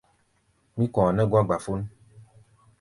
[0.75, 1.81] Mí kɔ̧ɔ̧ nɛ́ gɔ̧́ gbafón.